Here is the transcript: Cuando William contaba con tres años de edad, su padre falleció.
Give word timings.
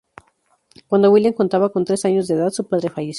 Cuando 0.87 1.11
William 1.11 1.35
contaba 1.35 1.71
con 1.71 1.85
tres 1.85 2.05
años 2.05 2.27
de 2.27 2.33
edad, 2.33 2.49
su 2.49 2.67
padre 2.67 2.89
falleció. 2.89 3.09